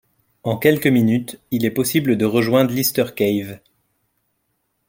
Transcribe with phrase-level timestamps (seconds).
[0.41, 3.59] En quelques minutes, il est possible de rejoindre l'Easter Cave.